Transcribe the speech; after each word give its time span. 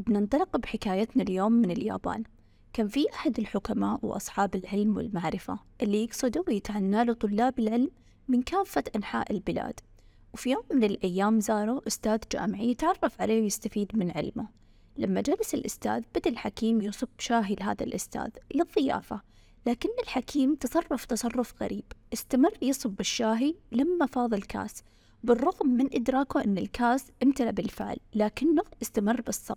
بننطلق 0.00 0.56
بحكايتنا 0.56 1.22
اليوم 1.22 1.52
من 1.52 1.70
اليابان. 1.70 2.24
كان 2.72 2.88
في 2.88 3.06
أحد 3.14 3.38
الحكماء 3.38 3.98
وأصحاب 4.02 4.54
العلم 4.54 4.96
والمعرفة 4.96 5.58
اللي 5.82 6.04
يقصدوا 6.04 6.44
له 6.48 7.12
طلاب 7.12 7.58
العلم 7.58 7.90
من 8.28 8.42
كافة 8.42 8.84
أنحاء 8.96 9.32
البلاد. 9.32 9.80
وفي 10.32 10.50
يوم 10.50 10.62
من 10.72 10.84
الأيام 10.84 11.40
زاروا 11.40 11.80
أستاذ 11.86 12.18
جامعي 12.32 12.70
يتعرف 12.70 13.20
عليه 13.20 13.42
ويستفيد 13.42 13.96
من 13.96 14.10
علمه. 14.10 14.48
لما 14.96 15.20
جلس 15.20 15.54
الأستاذ 15.54 16.02
بدأ 16.14 16.30
الحكيم 16.30 16.80
يصب 16.80 17.08
شاهي 17.18 17.54
لهذا 17.54 17.84
الأستاذ 17.84 18.28
للضيافة 18.54 19.20
لكن 19.66 19.88
الحكيم 20.02 20.54
تصرف 20.54 21.04
تصرف 21.04 21.62
غريب. 21.62 21.84
استمر 22.12 22.52
يصب 22.62 23.00
الشاهي 23.00 23.54
لما 23.72 24.06
فاض 24.06 24.34
الكاس. 24.34 24.82
بالرغم 25.24 25.68
من 25.68 25.94
إدراكه 25.94 26.44
أن 26.44 26.58
الكاس 26.58 27.06
امتلأ 27.22 27.50
بالفعل 27.50 27.96
لكنه 28.14 28.62
استمر 28.82 29.20
بالصب. 29.20 29.56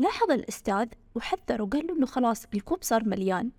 لاحظ 0.00 0.30
الأستاذ 0.30 0.86
وحذر 1.14 1.62
وقال 1.62 1.86
له 1.86 1.96
أنه 1.96 2.06
خلاص 2.06 2.44
الكوب 2.54 2.78
صار 2.82 3.04
مليان. 3.04 3.50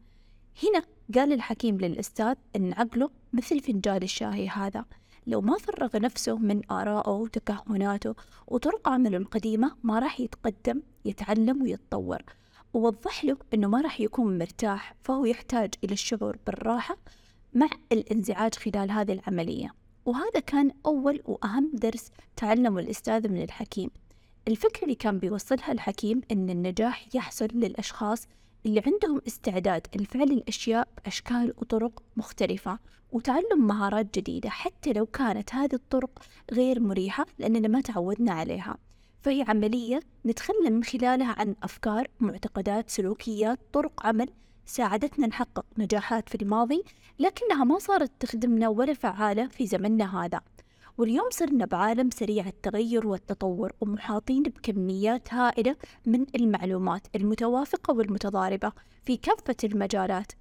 هنا 0.64 0.84
قال 1.16 1.34
الحكيم 1.34 1.78
للأستاذ 1.78 2.36
أن 2.56 2.74
عقله 2.74 3.10
مثل 3.34 3.60
فنجان 3.60 4.04
الشاهي 4.04 4.48
هذا. 4.48 4.86
لو 5.28 5.42
ما 5.42 5.58
فرغ 5.58 5.98
نفسه 5.98 6.38
من 6.38 6.72
آرائه 6.72 7.12
وتكهناته 7.12 8.16
وطرق 8.48 8.90
عمله 8.90 9.18
القديمة 9.18 9.76
ما 9.84 10.00
راح 10.00 10.20
يتقدم 10.20 10.82
يتعلم 11.06 11.62
ويتطور. 11.62 12.22
ووضح 12.74 13.26
له 13.26 13.38
أنه 13.54 13.68
ما 13.68 13.82
راح 13.82 14.02
يكون 14.02 14.38
مرتاح 14.38 14.96
فهو 15.04 15.26
يحتاج 15.26 15.74
إلى 15.84 15.94
الشعور 15.94 16.38
بالراحة 16.46 16.98
مع 17.54 17.70
الانزعاج 17.92 18.56
خلال 18.56 18.92
هذه 18.92 19.14
العملية. 19.14 19.74
وهذا 20.06 20.40
كان 20.40 20.72
أول 20.86 21.22
وأهم 21.26 21.72
درس 21.74 22.12
تعلمه 22.36 22.80
الأستاذ 22.80 23.30
من 23.30 23.44
الحكيم. 23.44 23.90
الفكرة 24.48 24.84
اللي 24.84 24.96
كان 24.96 25.20
بيوصلها 25.20 25.72
الحكيم 25.72 26.22
أن 26.32 26.50
النجاح 26.50 27.08
يحصل 27.16 27.48
للأشخاص 27.54 28.28
اللي 28.66 28.84
عندهم 28.86 29.22
استعداد 29.28 29.88
لفعل 29.96 30.32
الأشياء 30.32 30.88
بأشكال 31.04 31.54
وطرق 31.58 32.04
مختلفة 32.18 32.80
وتعلم 33.12 33.68
مهارات 33.68 34.20
جديدة 34.20 34.50
حتى 34.50 34.94
لو 34.94 35.06
كانت 35.06 35.56
هذه 35.56 35.74
الطرق 35.74 36.20
غير 36.52 36.80
مريحة 36.80 37.26
لأننا 37.40 37.68
ما 37.68 37.82
تعودنا 37.82 38.32
عليها. 38.32 38.78
فهي 39.22 39.46
عملية 39.48 40.00
نتخلى 40.26 40.70
من 40.70 40.84
خلالها 40.84 41.36
عن 41.38 41.56
أفكار 41.64 42.08
معتقدات 42.20 42.90
سلوكيات 42.90 43.60
طرق 43.74 44.06
عمل 44.06 44.30
ساعدتنا 44.66 45.28
نحقق 45.28 45.66
نجاحات 45.78 46.30
في 46.30 46.36
الماضي 46.36 46.84
لكنها 47.20 47.64
ما 47.64 47.80
صارت 47.80 48.12
تخدمنا 48.20 48.68
ولا 48.68 48.94
فعالة 48.94 49.48
في 49.48 49.68
زمننا 49.68 50.26
هذا. 50.26 50.42
واليوم 51.02 51.30
صرنا 51.30 51.66
بعالم 51.66 52.10
سريع 52.10 52.48
التغير 52.48 53.08
والتطور 53.08 53.72
ومحاطين 53.82 54.44
بكميات 54.44 55.34
هائلة 55.34 55.76
من 56.06 56.26
المعلومات 56.36 57.08
المتوافقة 57.16 57.94
والمتضاربة 57.94 58.72
في 59.04 59.18
كافة 59.18 59.56
المجالات. 59.64 60.32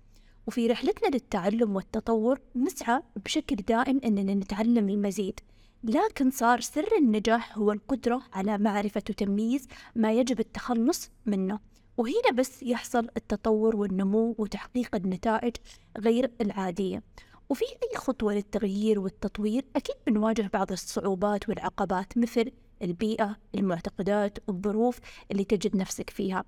وفي 0.47 0.66
رحلتنا 0.66 1.08
للتعلم 1.08 1.77
والتطور 1.77 2.41
نسعى 2.56 3.03
بشكل 3.25 3.56
دائم 3.56 4.00
أننا 4.05 4.34
نتعلم 4.34 4.88
المزيد 4.88 5.41
لكن 5.84 6.31
صار 6.31 6.61
سر 6.61 6.97
النجاح 6.98 7.58
هو 7.58 7.72
القدرة 7.72 8.22
على 8.33 8.58
معرفة 8.58 9.03
وتمييز 9.11 9.69
ما 9.97 10.12
يجب 10.12 10.41
التخلص 10.41 11.11
منه. 11.27 11.58
وهنا 11.97 12.31
بس 12.34 12.62
يحصل 12.62 13.08
التطور 13.16 13.77
والنمو 13.77 14.34
وتحقيق 14.38 14.94
النتائج 14.94 15.56
غير 15.98 16.31
العادية. 16.41 17.03
وفي 17.51 17.65
أي 17.65 17.97
خطوة 17.97 18.34
للتغيير 18.34 19.01
والتطوير 19.01 19.65
أكيد 19.77 19.97
بنواجه 20.06 20.51
بعض 20.53 20.73
الصعوبات 20.73 21.48
والعقبات 21.48 22.19
مثل 22.19 22.53
البيئة 22.83 23.37
المعتقدات 23.55 24.39
والظروف 24.48 24.98
اللي 25.31 25.45
تجد 25.45 25.77
نفسك 25.77 26.11
فيها. 26.11 26.45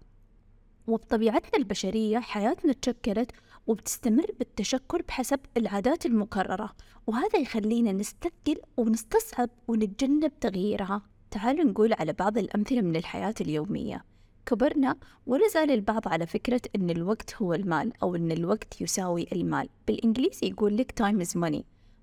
وبطبيعتنا 0.86 1.58
البشرية 1.58 2.18
حياتنا 2.18 2.72
تشكلت 2.72 3.30
وبتستمر 3.66 4.26
بالتشكل 4.38 5.02
بحسب 5.08 5.40
العادات 5.56 6.06
المكررة 6.06 6.72
وهذا 7.06 7.38
يخلينا 7.38 7.92
نستثقل 7.92 8.60
ونستصعب 8.76 9.50
ونتجنب 9.68 10.32
تغييرها. 10.40 11.02
تعالوا 11.30 11.64
نقول 11.64 11.92
على 11.92 12.12
بعض 12.12 12.38
الأمثلة 12.38 12.80
من 12.80 12.96
الحياة 12.96 13.34
اليومية. 13.40 14.11
كبرنا 14.46 14.96
ولا 15.26 15.48
زال 15.48 15.70
البعض 15.70 16.08
على 16.08 16.26
فكرة 16.26 16.60
أن 16.76 16.90
الوقت 16.90 17.34
هو 17.34 17.54
المال 17.54 17.92
أو 18.02 18.16
أن 18.16 18.32
الوقت 18.32 18.80
يساوي 18.80 19.26
المال. 19.32 19.68
بالإنجليزي 19.86 20.46
يقول 20.46 20.76
لك 20.76 21.02
time 21.02 21.26
is 21.26 21.30
money 21.30 21.62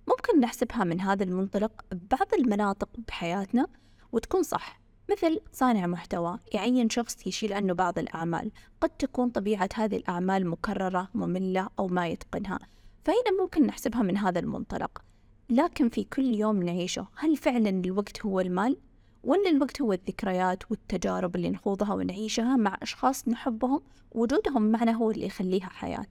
ممكن 0.10 0.40
نحسبها 0.40 0.84
من 0.84 1.02
هذا 1.02 1.24
المنطلق 1.24 1.72
ببعض 1.92 2.34
المناطق 2.34 2.90
بحياتنا 3.08 3.68
وتكون 4.12 4.44
صح. 4.44 4.80
مثل 5.12 5.40
صانع 5.52 5.88
محتوى 5.88 6.40
يعين 6.54 6.90
شخص 6.90 7.28
يشيل 7.28 7.54
عنه 7.54 7.74
بعض 7.74 8.00
الأعمال. 8.00 8.52
قد 8.82 8.90
تكون 8.90 9.30
طبيعة 9.30 9.70
هذه 9.76 9.96
الأعمال 9.96 10.48
مكررة 10.48 11.10
مملة 11.14 11.70
أو 11.80 11.88
ما 11.88 12.08
يتقنها. 12.08 12.60
فهنا 13.04 13.42
ممكن 13.42 13.66
نحسبها 13.66 14.02
من 14.02 14.18
هذا 14.18 14.40
المنطلق. 14.40 15.02
لكن 15.50 15.90
في 15.90 16.04
كل 16.04 16.26
يوم 16.36 16.64
نعيشه 16.64 17.08
هل 17.16 17.38
فعلا 17.38 17.70
الوقت 17.70 18.26
هو 18.26 18.40
المال؟ 18.40 18.78
ولا 19.24 19.50
الوقت 19.50 19.82
هو 19.82 19.94
الذكريات 19.94 20.72
والتجارب 20.72 21.36
اللي 21.36 21.50
نخوضها 21.50 21.94
ونعيشها 21.94 22.56
مع 22.56 22.78
أشخاص 22.82 23.28
نحبهم 23.28 23.82
وجودهم 24.12 24.62
معنا 24.62 24.92
هو 24.92 25.12
اللي 25.12 25.26
يخليها 25.26 25.70
حياة. 25.70 26.08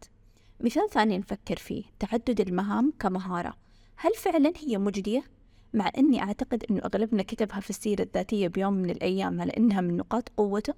مثال 0.60 0.91
ثاني 0.91 1.19
نفكر 1.19 1.56
فيه 1.56 1.84
تعدد 1.98 2.41
المهام 2.41 2.92
كمهارة. 3.00 3.54
هل 3.96 4.14
فعلا 4.14 4.52
هي 4.56 4.78
مجدية؟ 4.78 5.22
مع 5.74 5.91
أني 5.98 6.22
أعتقد 6.22 6.64
أنه 6.70 6.80
أغلبنا 6.80 7.22
كتبها 7.22 7.60
في 7.60 7.70
السيرة 7.70 8.02
الذاتية 8.02 8.48
بيوم 8.48 8.72
من 8.72 8.91
الأيام 8.91 9.40
على 9.40 9.52
أنها 9.56 9.80
من 9.80 9.96
نقاط 9.96 10.28
قوته؟ 10.36 10.75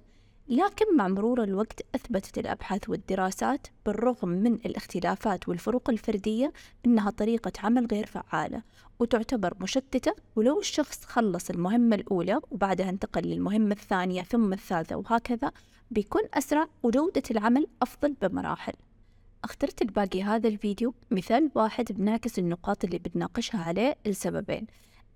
لكن 0.51 0.97
مع 0.97 1.07
مرور 1.07 1.43
الوقت 1.43 1.81
أثبتت 1.95 2.37
الأبحاث 2.37 2.89
والدراسات 2.89 3.67
بالرغم 3.85 4.29
من 4.29 4.53
الاختلافات 4.53 5.49
والفروق 5.49 5.89
الفردية 5.89 6.53
أنها 6.85 7.09
طريقة 7.09 7.51
عمل 7.63 7.85
غير 7.85 8.05
فعالة 8.05 8.61
وتعتبر 8.99 9.53
مشتتة 9.61 10.13
ولو 10.35 10.59
الشخص 10.59 11.05
خلص 11.05 11.49
المهمة 11.49 11.95
الأولى 11.95 12.39
وبعدها 12.51 12.89
انتقل 12.89 13.21
للمهمة 13.21 13.71
الثانية 13.71 14.21
ثم 14.21 14.53
الثالثة 14.53 14.95
وهكذا 14.95 15.51
بيكون 15.91 16.21
أسرع 16.33 16.67
وجودة 16.83 17.23
العمل 17.31 17.67
أفضل 17.81 18.15
بمراحل. 18.21 18.73
اخترت 19.43 19.81
الباقي 19.81 20.23
هذا 20.23 20.47
الفيديو 20.47 20.93
مثال 21.11 21.51
واحد 21.55 21.91
بنعكس 21.91 22.39
النقاط 22.39 22.83
اللي 22.83 22.99
بنناقشها 22.99 23.63
عليه 23.63 23.95
لسببين. 24.05 24.67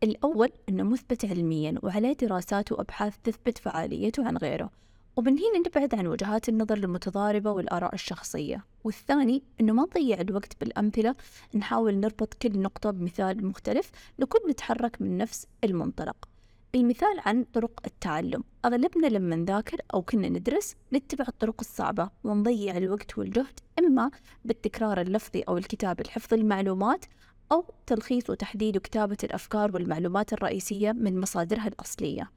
الأول 0.04 0.52
أنه 0.70 0.84
مثبت 0.84 1.26
علميا 1.26 1.76
وعليه 1.84 2.14
دراسات 2.14 2.72
وأبحاث 2.72 3.16
تثبت 3.24 3.58
فعاليته 3.58 4.28
عن 4.28 4.38
غيره. 4.38 4.85
ومن 5.18 5.40
هنا 5.40 5.60
نبعد 5.68 5.96
عن 5.96 6.08
وجهات 6.08 6.50
النظر 6.50 6.78
المتضاربة 6.78 7.52
والآراء 7.52 7.94
الشخصية. 7.94 8.66
والثاني 8.84 9.44
أنه 9.62 9.74
ما 9.74 9.84
نضيع 9.84 10.22
الوقت 10.22 10.60
بالأمثلة 10.60 11.16
نحاول 11.56 11.96
نربط 11.96 12.34
كل 12.34 12.60
نقطة 12.60 12.92
بمثال 12.92 13.46
مختلف 13.46 13.92
نكون 14.20 14.50
نتحرك 14.50 15.02
من 15.02 15.18
نفس 15.18 15.48
المنطلق. 15.64 16.30
المثال 16.76 17.20
عن 17.26 17.46
طرق 17.54 17.80
التعلم. 17.86 18.44
أغلبنا 18.66 19.08
لما 19.08 19.36
نذاكر 19.36 19.78
أو 19.94 20.02
كنا 20.02 20.30
ندرس 20.30 20.76
نتبع 20.94 21.26
الطرق 21.28 21.56
الصعبة 21.60 22.10
ونضيع 22.24 22.78
الوقت 22.78 23.18
والجهد 23.18 23.60
إما 23.80 24.12
بالتكرار 24.46 25.02
اللفظي 25.02 25.42
أو 25.42 25.58
الكتاب 25.58 26.02
لحفظ 26.02 26.34
المعلومات 26.34 27.06
أو 27.52 27.66
تلخيص 27.88 28.30
وتحديد 28.30 28.78
وكتابة 28.78 29.18
الأفكار 29.24 29.72
والمعلومات 29.74 30.34
الرئيسية 30.34 30.92
من 30.92 31.20
مصادرها 31.20 31.68
الأصلية. 31.68 32.32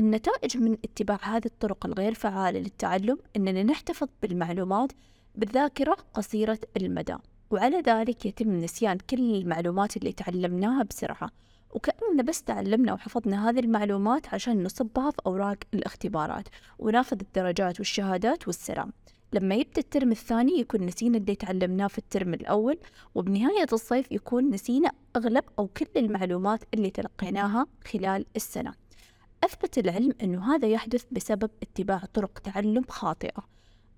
النتائج 0.00 0.56
من 0.56 0.72
اتباع 0.84 1.18
هذه 1.22 1.46
الطرق 1.46 1.86
الغير 1.86 2.14
فعالة 2.14 2.58
للتعلم 2.58 3.18
أننا 3.36 3.62
نحتفظ 3.62 4.08
بالمعلومات 4.22 4.92
بالذاكرة 5.34 5.96
قصيرة 6.14 6.58
المدى 6.76 7.16
وعلى 7.50 7.80
ذلك 7.80 8.26
يتم 8.26 8.52
نسيان 8.60 8.98
كل 9.10 9.34
المعلومات 9.34 9.96
اللي 9.96 10.12
تعلمناها 10.12 10.82
بسرعة. 10.82 11.30
وكأننا 11.70 12.22
بس 12.22 12.42
تعلمنا 12.42 12.92
وحفظنا 12.92 13.50
هذه 13.50 13.60
المعلومات 13.60 14.34
عشان 14.34 14.62
نصبها 14.62 15.10
في 15.10 15.16
أوراق 15.26 15.56
الاختبارات 15.74 16.48
وناخذ 16.78 17.20
الدرجات 17.20 17.78
والشهادات 17.78 18.46
والسلام. 18.46 18.92
لما 19.32 19.54
يبدأ 19.54 19.80
الترم 19.80 20.10
الثاني 20.12 20.60
يكون 20.60 20.86
نسينا 20.86 21.18
اللي 21.18 21.34
تعلمناه 21.34 21.86
في 21.86 21.98
الترم 21.98 22.34
الأول 22.34 22.78
وبنهاية 23.14 23.66
الصيف 23.72 24.12
يكون 24.12 24.50
نسينا 24.50 24.90
أغلب 25.16 25.44
أو 25.58 25.66
كل 25.66 25.86
المعلومات 25.96 26.64
اللي 26.74 26.90
تلقيناها 26.90 27.66
خلال 27.92 28.26
السنة. 28.36 28.83
أثبت 29.44 29.78
العلم 29.78 30.12
أنه 30.22 30.54
هذا 30.54 30.68
يحدث 30.68 31.04
بسبب 31.10 31.50
اتباع 31.62 32.02
طرق 32.14 32.38
تعلم 32.38 32.84
خاطئة. 32.88 33.48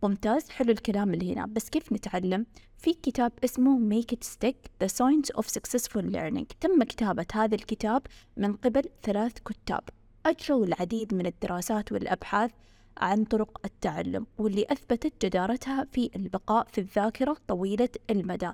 ممتاز 0.02 0.50
حلو 0.50 0.70
الكلام 0.70 1.14
اللي 1.14 1.34
هنا. 1.34 1.46
بس 1.46 1.70
كيف 1.70 1.92
نتعلم؟ 1.92 2.46
في 2.78 2.94
كتاب 2.94 3.32
اسمه 3.44 3.90
Make 3.90 4.06
It 4.14 4.26
Stick 4.26 4.56
The 4.84 4.88
Science 4.88 5.40
of 5.40 5.46
Successful 5.46 6.02
Learning. 6.02 6.44
تم 6.60 6.82
كتابة 6.82 7.26
هذا 7.32 7.54
الكتاب 7.54 8.02
من 8.36 8.56
قبل 8.56 8.82
ثلاث 9.02 9.32
كتاب. 9.32 9.80
أجروا 10.26 10.66
العديد 10.66 11.14
من 11.14 11.26
الدراسات 11.26 11.92
والأبحاث 11.92 12.50
عن 12.96 13.24
طرق 13.24 13.60
التعلم 13.64 14.26
واللي 14.38 14.66
أثبتت 14.70 15.26
جدارتها 15.26 15.86
في 15.92 16.10
البقاء 16.16 16.66
في 16.72 16.78
الذاكرة 16.78 17.36
طويلة 17.48 17.88
المدى. 18.10 18.50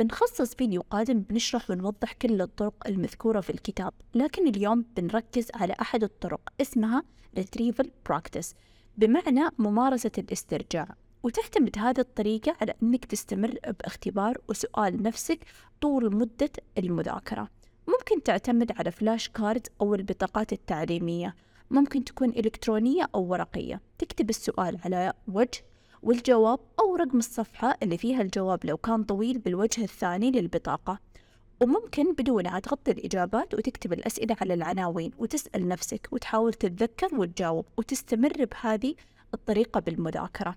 بنخصص 0.00 0.54
فيديو 0.54 0.84
قادم 0.90 1.20
بنشرح 1.20 1.70
ونوضح 1.70 2.12
كل 2.12 2.42
الطرق 2.42 2.86
المذكورة 2.86 3.40
في 3.40 3.50
الكتاب 3.50 3.92
لكن 4.14 4.48
اليوم 4.48 4.84
بنركز 4.96 5.48
على 5.54 5.74
أحد 5.80 6.02
الطرق 6.04 6.40
اسمها 6.60 7.02
Retrieval 7.38 7.86
Practice 8.10 8.54
بمعنى 8.98 9.48
ممارسة 9.58 10.10
الاسترجاع. 10.18 10.94
وتعتمد 11.22 11.78
هذه 11.78 12.00
الطريقة 12.00 12.56
على 12.60 12.74
أنك 12.82 13.04
تستمر 13.04 13.54
باختبار 13.80 14.38
وسؤال 14.48 15.02
نفسك 15.02 15.38
طول 15.80 16.16
مدة 16.16 16.50
المذاكرة. 16.78 17.48
ممكن 17.88 18.22
تعتمد 18.22 18.72
على 18.72 18.90
فلاش 18.90 19.28
كارد 19.28 19.66
أو 19.80 19.94
البطاقات 19.94 20.52
التعليمية. 20.52 21.34
ممكن 21.70 22.04
تكون 22.04 22.28
إلكترونية 22.28 23.08
أو 23.14 23.22
ورقية. 23.22 23.80
تكتب 23.98 24.30
السؤال 24.30 24.78
على 24.84 25.12
وجه 25.28 25.62
والجواب 26.02 26.58
أو 26.80 26.96
رقم 26.96 27.18
الصفحة 27.18 27.76
اللي 27.82 27.98
فيها 27.98 28.22
الجواب 28.22 28.66
لو 28.66 28.76
كان 28.76 29.04
طويل 29.04 29.38
بالوجه 29.38 29.82
الثاني 29.82 30.30
للبطاقة. 30.30 30.98
وممكن 31.62 32.12
بدونها 32.12 32.58
تغطي 32.58 32.90
الإجابات 32.90 33.54
وتكتب 33.54 33.92
الأسئلة 33.92 34.36
على 34.40 34.54
العناوين 34.54 35.10
وتسأل 35.18 35.68
نفسك 35.68 36.08
وتحاول 36.12 36.54
تتذكر 36.54 37.14
وتجاوب 37.14 37.66
وتستمر 37.76 38.44
بهذه 38.44 38.94
الطريقة 39.34 39.80
بالمذاكرة. 39.80 40.56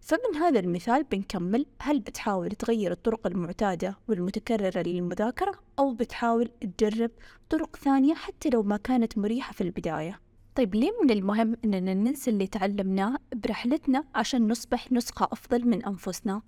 فمن 0.00 0.36
هذا 0.36 0.60
المثال 0.60 1.04
بنكمل. 1.04 1.66
هل 1.80 2.00
بتحاول 2.00 2.50
تغير 2.50 2.92
الطرق 2.92 3.26
المعتادة 3.26 3.98
والمتكررة 4.08 4.82
للمذاكرة 4.82 5.54
أو 5.78 5.94
بتحاول 5.94 6.50
تجرب 6.78 7.10
طرق 7.50 7.76
ثانية 7.76 8.14
حتى 8.14 8.48
لو 8.48 8.62
ما 8.62 8.76
كانت 8.76 9.18
مريحة 9.18 9.52
في 9.52 9.60
البداية؟ 9.60 10.20
طيب 10.54 10.74
ليه 10.74 10.90
من 11.02 11.10
المهم 11.10 11.56
إننا 11.64 11.94
ننسى 11.94 12.30
اللي 12.30 12.46
تعلمناه 12.46 13.16
برحلتنا 13.34 14.04
عشان 14.14 14.48
نصبح 14.48 14.92
نسخة 14.92 15.28
أفضل 15.32 15.68
من 15.68 15.84
أنفسنا؟ 15.84 16.42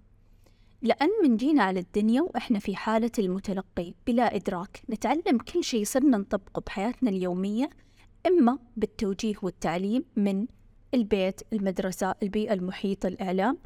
لأن 0.82 1.08
من 1.22 1.36
جينا 1.36 1.62
على 1.62 1.80
الدنيا 1.80 2.22
وإحنا 2.22 2.58
في 2.58 2.76
حالة 2.76 3.10
المتلقي 3.18 3.94
بلا 4.06 4.36
إدراك 4.36 4.82
نتعلم 4.90 5.38
كل 5.38 5.64
شيء 5.64 5.84
صرنا 5.84 6.18
نطبقه 6.18 6.62
بحياتنا 6.66 7.10
اليومية 7.10 7.70
إما 8.26 8.58
بالتوجيه 8.76 9.34
والتعليم 9.42 10.04
من 10.16 10.46
البيت 10.94 11.40
المدرسة 11.52 12.14
البيئة 12.22 12.52
المحيطة 12.52 13.06
الإعلام 13.06 13.58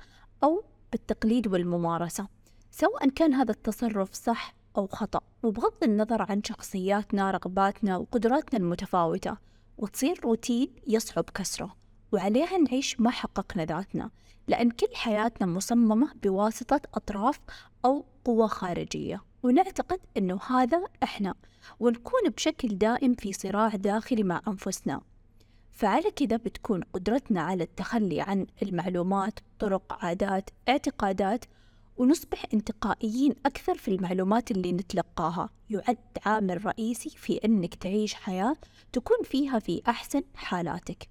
أو 0.45 0.65
بالتقليد 0.93 1.47
والممارسة 1.47 2.29
سواء 2.71 3.09
كان 3.09 3.35
هذا 3.35 3.51
التصرف 3.51 4.13
صح 4.13 4.55
أو 4.77 4.87
خطأ 4.87 5.21
وبغض 5.43 5.85
النظر 5.85 6.23
عن 6.31 6.43
شخصياتنا 6.45 7.31
رغباتنا 7.31 7.97
وقدراتنا 7.97 8.59
المتفاوتة 8.59 9.37
وتصير 9.79 10.21
روتين 10.25 10.69
يصعب 10.87 11.25
كسره 11.35 11.77
وعليها 12.13 12.59
نعيش 12.59 13.01
ما 13.01 13.11
حققنا 13.11 13.65
ذاتنا 13.65 14.11
لأن 14.49 14.71
كل 14.71 14.95
حياتنا 14.95 15.47
مصممة 15.47 16.13
بواسطة 16.23 16.81
أطراف 16.95 17.41
أو 17.85 18.05
قوى 18.25 18.49
خارجية 18.49 19.23
ونعتقد 19.43 20.01
أنه 20.17 20.41
هذا 20.49 20.85
إحنا 21.03 21.35
ونكون 21.81 22.21
بشكل 22.37 22.69
دائم 22.69 23.15
في 23.15 23.33
صراع 23.33 23.69
داخلي 23.69 24.23
مع 24.23 24.43
أنفسنا. 24.49 25.01
فعلى 25.73 26.11
كذا 26.11 26.37
بتكون 26.37 26.83
قدرتنا 26.83 27.41
على 27.41 27.65
التخلي 27.65 28.21
عن 28.21 28.47
المعلومات 28.63 29.39
طرق 29.59 30.05
عادات 30.05 30.51
اعتقادات 30.69 31.45
ونصبح 31.99 32.47
انتقائيين 32.55 33.35
أكثر 33.47 33.75
في 33.75 33.89
المعلومات 33.89 34.51
اللي 34.51 34.73
نتلقاها. 34.73 35.51
يعد 35.71 35.99
عامل 36.27 36.67
رئيسي 36.67 37.11
في 37.11 37.37
أنك 37.45 37.75
تعيش 37.75 38.15
حياة 38.15 38.57
تكون 38.93 39.17
فيها 39.25 39.59
في 39.59 39.83
أحسن 39.89 40.23
حالاتك. 40.35 41.09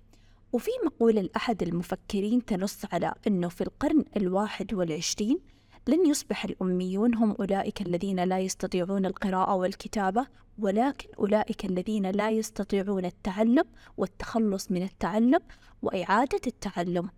وفي 0.54 0.72
مقولة 0.86 1.22
لأحد 1.22 1.64
المفكرين 1.64 2.46
تنص 2.46 2.80
على 2.92 3.14
أنه 3.28 3.50
في 3.50 3.62
القرن 3.62 4.06
الواحد 4.18 4.74
والعشرين 4.74 5.40
لن 5.88 6.06
يصبح 6.06 6.46
الأميون 6.46 7.16
هم 7.16 7.32
أولئك 7.40 7.82
الذين 7.82 8.24
لا 8.24 8.40
يستطيعون 8.40 9.06
القراءة 9.06 9.56
والكتابة 9.56 10.28
ولكن 10.60 11.10
أولئك 11.20 11.66
الذين 11.66 12.12
لا 12.12 12.30
يستطيعون 12.30 13.06
التعلم 13.06 13.64
والتخلص 13.98 14.72
من 14.72 14.84
التعلم 14.84 15.40
وإعادة 15.82 16.42
التعلم. 16.48 17.10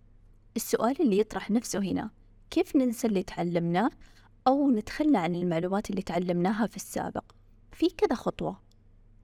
السؤال 0.56 1.02
اللي 1.02 1.18
يطرح 1.18 1.50
نفسه 1.50 1.78
هنا 1.78 2.10
كيف 2.50 2.76
ننسى 2.76 3.06
اللي 3.06 3.22
تعلمناه 3.22 3.90
أو 4.46 4.70
نتخلى 4.70 5.18
عن 5.18 5.34
المعلومات 5.34 5.90
اللي 5.90 6.02
تعلمناها 6.02 6.66
في 6.66 6.76
السابق؟ 6.76 7.24
في 7.72 7.88
كذا 7.88 8.14
خطوة. 8.14 8.60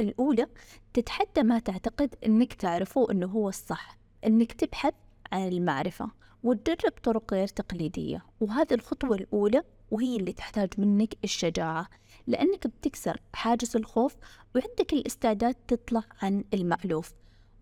الأولى 0.00 0.46
تتحدى 0.94 1.42
ما 1.42 1.58
تعتقد 1.58 2.14
أنك 2.26 2.52
تعرفه 2.54 3.10
أنه 3.10 3.26
هو 3.26 3.48
الصح 3.48 3.98
أنك 4.26 4.52
تبحث 4.52 4.94
عن 5.32 5.48
المعرفة 5.48 6.10
وتجرب 6.42 6.92
طرق 7.02 7.34
غير 7.34 7.48
تقليدية. 7.48 8.24
وهذه 8.40 8.74
الخطوة 8.74 9.16
الأولى 9.16 9.62
وهي 9.90 10.16
اللي 10.16 10.32
تحتاج 10.32 10.68
منك 10.78 11.14
الشجاعة 11.24 11.88
لأنك 12.26 12.66
بتكسر 12.66 13.20
حاجز 13.32 13.76
الخوف 13.76 14.16
وعندك 14.54 14.92
الاستعداد 14.92 15.54
تطلع 15.54 16.02
عن 16.22 16.44
المألوف. 16.54 17.12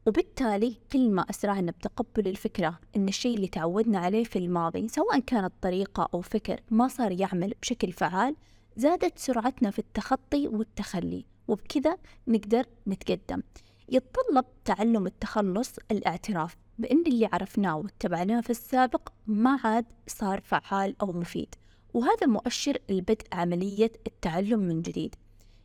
وبالتالي 0.07 0.77
كل 0.93 1.11
ما 1.11 1.23
أسرعنا 1.31 1.71
بتقبل 1.71 2.29
الفكرة 2.29 2.81
أن 2.97 3.09
الشيء 3.09 3.37
اللي 3.37 3.49
تعودنا 3.49 3.99
عليه 3.99 4.25
في 4.25 4.39
الماضي 4.39 4.89
سواء 4.89 5.21
كانت 5.21 5.53
طريقة 5.63 6.09
أو 6.15 6.21
فكر 6.21 6.61
ما 6.71 6.89
صار 6.89 7.13
يعمل 7.13 7.55
بشكل 7.63 7.93
فعال 7.93 8.37
زادت 8.77 9.19
سرعتنا 9.19 9.71
في 9.71 9.79
التخطي 9.79 10.49
والتخلي 10.49 11.25
وبكذا 11.49 11.97
نقدر 12.29 12.67
نتقدم. 12.87 13.43
يتطلب 13.89 14.45
تعلم 14.65 15.07
التخلص 15.07 15.77
الاعتراف 15.91 16.57
بأن 16.79 17.03
اللي 17.07 17.29
عرفناه 17.33 17.77
واتبعناه 17.77 18.41
في 18.41 18.51
السابق 18.51 19.09
ما 19.27 19.59
عاد 19.65 19.87
صار 20.07 20.41
فعال 20.41 20.95
أو 21.03 21.13
مفيد. 21.13 21.55
وهذا 21.95 22.27
مؤشر 22.27 22.79
لبدء 22.89 23.27
عملية 23.33 23.93
التعلم 24.07 24.61
من 24.61 24.83
جديد. 24.83 25.15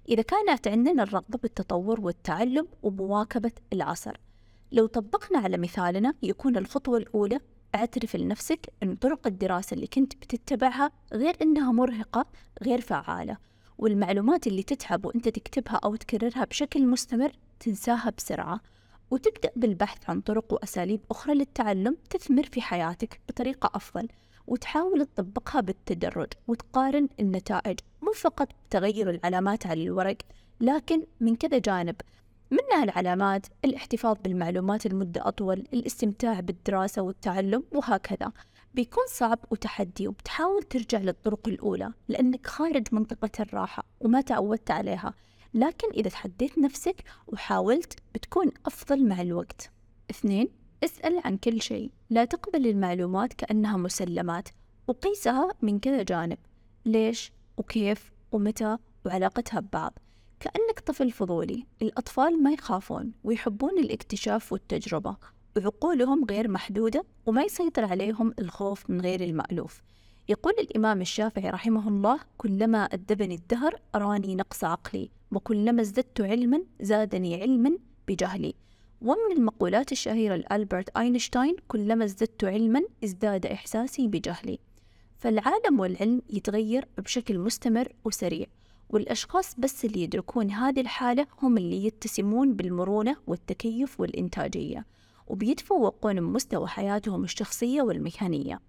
إذا 0.10 0.22
كانت 0.22 0.68
عندنا 0.68 1.04
الرغبة 1.04 1.38
بالتطور 1.38 2.02
والتعلم 2.02 2.68
ومواكبة 2.84 3.52
العصر 3.74 4.18
لو 4.72 4.86
طبقنا 4.86 5.40
على 5.40 5.58
مثالنا 5.58 6.14
يكون 6.24 6.58
الخطوة 6.58 6.98
الأولى 6.98 7.40
اعترف 7.76 8.16
لنفسك 8.16 8.74
أن 8.84 8.96
طرق 8.96 9.28
الدراسة 9.28 9.74
اللي 9.74 9.88
كنت 9.88 10.16
بتتبعها 10.16 10.92
غير 11.14 11.36
أنها 11.42 11.72
مرهقة 11.72 12.26
غير 12.64 12.82
فعالة 12.82 13.38
والمعلومات 13.78 14.48
اللي 14.48 14.64
تتعب 14.64 15.06
وأنت 15.06 15.30
تكتبها 15.30 15.76
أو 15.84 15.96
تكررها 15.96 16.46
بشكل 16.46 16.88
مستمر 16.88 17.32
تنساها 17.60 18.14
بسرعة 18.18 18.62
وتبدأ 19.12 19.52
بالبحث 19.56 20.10
عن 20.10 20.22
طرق 20.22 20.54
وأساليب 20.54 21.02
أخرى 21.12 21.34
للتعلم 21.34 21.98
تثمر 22.10 22.44
في 22.44 22.62
حياتك 22.62 23.22
بطريقة 23.30 23.72
أفضل 23.76 24.08
وتحاول 24.48 25.06
تطبقها 25.06 25.62
بالتدرج 25.62 26.28
وتقارن 26.48 27.10
النتائج 27.20 27.80
مو 28.02 28.12
فقط 28.12 28.50
بتغير 28.68 29.10
العلامات 29.10 29.68
على 29.68 29.84
الورق 29.84 30.18
لكن 30.62 31.04
من 31.20 31.36
كذا 31.36 31.58
جانب. 31.58 31.96
منها 32.52 32.84
العلامات 32.84 33.48
الاحتفاظ 33.66 34.18
بالمعلومات 34.24 34.88
لمدة 34.88 35.28
أطول 35.28 35.60
الاستمتاع 35.74 36.40
بالدراسة 36.40 37.02
والتعلم 37.02 37.64
وهكذا. 37.72 38.32
بيكون 38.74 39.04
صعب 39.10 39.40
وتحدي 39.52 40.08
وبتحاول 40.08 40.64
ترجع 40.64 40.98
للطرق 41.00 41.48
الأولى 41.48 41.94
لأنك 42.08 42.48
خارج 42.48 42.88
منطقة 42.92 43.30
الراحة 43.40 43.84
وما 44.00 44.22
تعودت 44.22 44.72
عليها. 44.72 45.14
لكن 45.54 45.90
إذا 45.92 46.10
تحديت 46.10 46.58
نفسك 46.58 47.04
وحاولت 47.28 48.00
بتكون 48.16 48.52
أفضل 48.66 49.08
مع 49.08 49.22
الوقت. 49.22 49.72
اثنين 50.12 50.48
اسأل 50.84 51.22
عن 51.26 51.38
كل 51.38 51.62
شيء. 51.62 51.92
لا 52.10 52.26
تقبل 52.26 52.68
المعلومات 52.68 53.34
كأنها 53.34 53.78
مسلمات 53.78 54.50
وقيسها 54.88 55.50
من 55.62 55.80
كذا 55.80 56.04
جانب. 56.04 56.38
ليش؟ 56.86 57.32
وكيف؟ 57.58 58.12
ومتى؟ 58.32 58.78
وعلاقتها 59.06 59.60
ببعض. 59.60 60.00
كأنك 60.40 60.80
طفل 60.80 61.12
فضولي. 61.12 61.66
الأطفال 61.82 62.44
ما 62.44 62.52
يخافون 62.52 63.12
ويحبون 63.24 63.80
الاكتشاف 63.80 64.54
والتجربة. 64.54 65.18
وعقولهم 65.58 66.26
غير 66.26 66.48
محدودة 66.48 67.04
وما 67.26 67.44
يسيطر 67.44 67.86
عليهم 67.86 68.34
الخوف 68.40 68.90
من 68.90 69.02
غير 69.02 69.22
المألوف. 69.22 69.82
يقول 70.30 70.54
الإمام 70.60 71.02
الشافعي 71.02 71.50
رحمه 71.50 71.88
الله 71.88 72.20
كلما 72.38 72.84
أدبني 72.84 73.36
الدهر 73.36 73.80
أراني 73.96 74.36
نقص 74.36 74.64
عقلي 74.64 75.10
وكلما 75.32 75.82
ازددت 75.82 76.22
علما 76.22 76.64
زادني 76.82 77.42
علما 77.42 77.78
بجهلي. 78.08 78.54
ومن 79.02 79.32
المقولات 79.38 79.92
الشهيرة 79.92 80.36
لألبرت 80.36 80.98
أينشتاين 80.98 81.56
كلما 81.68 82.06
ازددت 82.06 82.44
علما 82.44 82.82
ازداد 83.04 83.46
إحساسي 83.46 84.08
بجهلي. 84.08 84.60
فالعالم 85.18 85.80
والعلم 85.80 86.22
يتغير 86.30 86.88
بشكل 86.98 87.40
مستمر 87.40 87.94
وسريع. 88.06 88.48
والأشخاص 88.90 89.56
بس 89.58 89.86
اللي 89.86 90.04
يدركون 90.04 90.52
هذه 90.52 90.82
الحالة 90.82 91.28
هم 91.42 91.58
اللي 91.58 91.86
يتسمون 91.86 92.54
بالمرونة 92.54 93.16
والتكيف 93.28 94.00
والإنتاجية 94.00 94.86
وبيتفوقون 95.28 96.16
بمستوى 96.16 96.68
حياتهم 96.68 97.24
الشخصية 97.24 97.82
والمهنية 97.82 98.60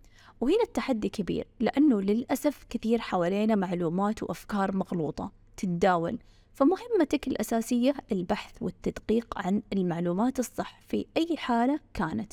وهنا 0.40 0.62
التحدي 0.62 1.08
كبير 1.08 1.46
لأنه 1.60 2.00
للأسف 2.00 2.64
كثير 2.70 2.98
حوالينا 2.98 3.54
معلومات 3.54 4.22
وأفكار 4.22 4.76
مغلوطة 4.76 5.32
تتداول. 5.56 6.18
فمهمتك 6.52 7.28
الأساسية 7.28 7.94
البحث 8.12 8.54
والتدقيق 8.60 9.38
عن 9.38 9.62
المعلومات 9.72 10.38
الصح 10.38 10.80
في 10.88 11.06
أي 11.16 11.36
حالة 11.36 11.80
كانت. 11.94 12.32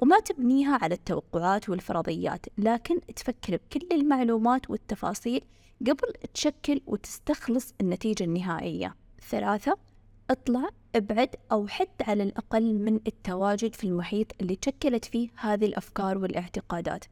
وما 0.00 0.20
تبنيها 0.20 0.78
على 0.82 0.94
التوقعات 0.94 1.68
والفرضيات 1.68 2.46
لكن 2.58 3.00
تفكر 3.16 3.56
بكل 3.56 3.86
المعلومات 3.92 4.70
والتفاصيل 4.70 5.44
قبل 5.80 6.12
تشكل 6.34 6.80
وتستخلص 6.86 7.74
النتيجة 7.80 8.24
النهائية. 8.24 8.94
ثلاثة 9.30 9.76
اطلع 10.30 10.68
ابعد 10.96 11.36
أو 11.52 11.66
حد 11.66 11.88
على 12.00 12.22
الأقل 12.22 12.74
من 12.74 13.00
التواجد 13.06 13.74
في 13.74 13.84
المحيط 13.84 14.26
اللي 14.40 14.56
تشكلت 14.56 15.04
فيه 15.04 15.28
هذه 15.36 15.64
الأفكار 15.64 16.18
والاعتقادات. 16.18 17.04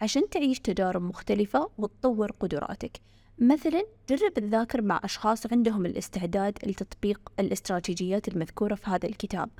عشان 0.00 0.28
تعيش 0.28 0.60
تجارب 0.60 1.02
مختلفة 1.02 1.70
وتطور 1.78 2.32
قدراتك. 2.40 3.00
مثلا 3.38 3.84
جرب 4.08 4.34
تذاكر 4.34 4.82
مع 4.82 5.00
أشخاص 5.04 5.52
عندهم 5.52 5.86
الاستعداد 5.86 6.58
لتطبيق 6.66 7.32
الاستراتيجيات 7.40 8.28
المذكورة 8.28 8.74
في 8.74 8.90
هذا 8.90 9.08
الكتاب. 9.08 9.50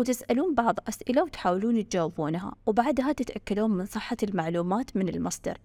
وتسألون 0.00 0.54
بعض 0.54 0.78
أسئلة 0.88 1.22
وتحاولون 1.22 1.88
تجاوبونها 1.88 2.54
وبعدها 2.66 3.12
تتأكدون 3.12 3.70
من 3.70 3.86
صحة 3.86 4.16
المعلومات 4.22 4.96
من 4.96 5.08
المصدر. 5.08 5.58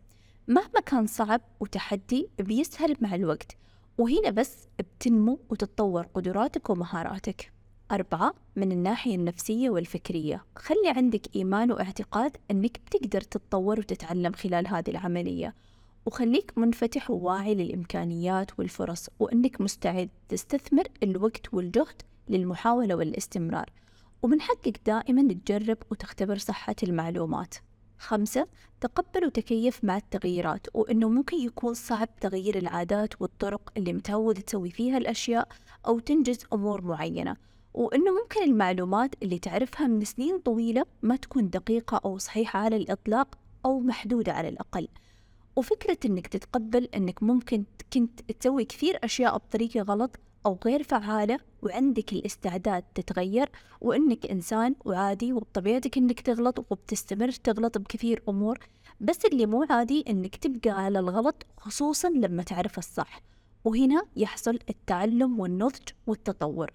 مهما 0.48 0.80
كان 0.86 1.08
صعب 1.08 1.42
وتحدي 1.60 2.30
بيسهل 2.40 2.96
مع 3.02 3.16
الوقت. 3.16 3.58
وهنا 3.98 4.30
بس 4.30 4.68
بتنمو 4.80 5.40
وتتطور 5.50 6.08
قدراتك 6.14 6.70
ومهاراتك. 6.70 7.52
أربعة 7.92 8.34
من 8.56 8.72
الناحية 8.72 9.16
النفسية 9.16 9.70
والفكرية. 9.70 10.46
خلي 10.56 10.90
عندك 10.96 11.36
إيمان 11.36 11.72
واعتقاد 11.72 12.38
أنك 12.52 12.80
بتقدر 12.86 13.22
تتطور 13.22 13.80
وتتعلم 13.80 14.34
خلال 14.34 14.68
هذه 14.68 14.90
العملية. 14.90 15.56
وخليك 16.06 16.58
منفتح 16.58 17.12
وواعي 17.12 17.56
للإمكانيات 17.56 18.60
والفرص 18.60 19.10
وأنك 19.20 19.62
مستعد 19.62 20.10
تستثمر 20.30 20.88
الوقت 21.04 21.54
والجهد 21.54 22.02
للمحاولة 22.30 22.96
والاستمرار. 22.96 23.70
ومن 24.22 24.42
حقك 24.42 24.82
دائما 24.86 25.34
تجرب 25.34 25.78
وتختبر 25.92 26.38
صحة 26.38 26.76
المعلومات. 26.84 27.56
خمسة 28.00 28.48
تقبل 28.82 29.26
وتكيف 29.26 29.84
مع 29.84 29.98
التغييرات 29.98 30.68
وأنه 30.74 31.10
ممكن 31.10 31.38
يكون 31.38 31.74
صعب 31.74 32.10
تغيير 32.22 32.58
العادات 32.58 33.22
والطرق 33.22 33.72
اللي 33.78 33.94
متعود 33.94 34.36
تسوي 34.36 34.70
فيها 34.70 34.98
الأشياء 34.98 35.48
أو 35.88 36.00
تنجز 36.00 36.46
أمور 36.54 36.82
معينة 36.82 37.36
وأنه 37.74 38.12
ممكن 38.22 38.44
المعلومات 38.44 39.16
اللي 39.24 39.40
تعرفها 39.40 39.88
من 39.88 40.06
سنين 40.06 40.40
طويلة 40.40 40.86
ما 41.02 41.16
تكون 41.16 41.50
دقيقة 41.50 42.02
أو 42.06 42.18
صحيحة 42.18 42.60
على 42.60 42.76
الإطلاق 42.76 43.38
أو 43.66 43.80
محدودة 43.80 44.34
على 44.34 44.50
الأقل. 44.50 44.88
وفكرة 45.56 45.98
أنك 46.06 46.28
تتقبل 46.28 46.84
أنك 46.96 47.24
ممكن 47.24 47.64
كنت 47.94 48.22
تسوي 48.32 48.66
كثير 48.66 49.00
أشياء 49.04 49.38
بطريقة 49.38 49.82
غلط 49.82 50.20
أو 50.46 50.60
غير 50.66 50.84
فعالة 50.84 51.40
وعندك 51.62 52.14
الاستعداد 52.14 52.84
تتغير 52.96 53.50
وإنك 53.82 54.26
إنسان 54.26 54.76
وعادي 54.86 55.34
وبطبيعتك 55.34 55.98
إنك 55.98 56.20
تغلط 56.20 56.60
وبتستمر 56.72 57.32
تغلط 57.32 57.78
بكثير 57.78 58.24
أمور 58.30 58.60
بس 59.00 59.26
اللي 59.26 59.46
مو 59.46 59.66
عادي 59.70 60.04
إنك 60.10 60.36
تبقى 60.36 60.70
على 60.70 61.00
الغلط 61.00 61.46
خصوصا 61.58 62.10
لما 62.10 62.44
تعرف 62.44 62.78
الصح. 62.78 63.22
وهنا 63.64 64.06
يحصل 64.16 64.60
التعلم 64.70 65.40
والنضج 65.40 65.90
والتطور. 66.08 66.72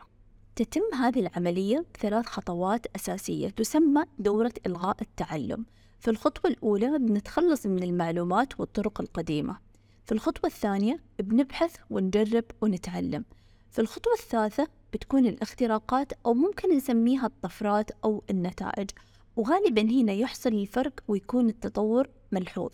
تتم 0.57 0.81
هذه 0.95 1.21
العملية 1.21 1.85
بثلاث 1.95 2.27
خطوات 2.27 2.87
أساسية 2.97 3.49
تسمى 3.49 4.05
دورة 4.19 4.53
إلغاء 4.67 4.97
التعلم. 5.03 5.67
في 6.01 6.11
الخطوة 6.11 6.51
الأولى 6.51 6.99
بنتخلص 6.99 7.67
من 7.67 7.83
المعلومات 7.83 8.61
والطرق 8.61 9.01
القديمة. 9.01 9.59
في 10.05 10.13
الخطوة 10.13 10.51
الثانية 10.51 11.01
بنبحث 11.19 11.77
ونجرب 11.91 12.45
ونتعلم. 12.61 13.25
في 13.71 13.81
الخطوة 13.81 14.13
الثالثة 14.13 14.69
بتكون 14.93 15.27
الاختراقات 15.27 16.13
أو 16.27 16.35
ممكن 16.35 16.77
نسميها 16.77 17.27
الطفرات 17.27 17.91
أو 18.05 18.23
النتائج. 18.31 18.91
وغالبا 19.37 19.83
هنا 19.83 20.13
يحصل 20.13 20.51
الفرق 20.53 21.01
ويكون 21.09 21.49
التطور 21.49 22.09
ملحوظ. 22.33 22.71